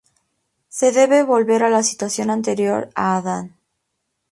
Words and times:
Se 0.67 0.91
debe 0.91 1.21
volver 1.21 1.61
a 1.63 1.69
la 1.69 1.83
situación 1.83 2.31
anterior 2.31 2.89
a 2.95 3.17
Adán. 3.17 3.55